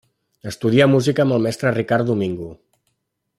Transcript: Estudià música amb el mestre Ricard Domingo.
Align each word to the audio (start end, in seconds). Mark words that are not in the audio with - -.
Estudià 0.51 0.87
música 0.93 1.25
amb 1.25 1.35
el 1.37 1.45
mestre 1.49 1.75
Ricard 1.77 2.11
Domingo. 2.13 2.49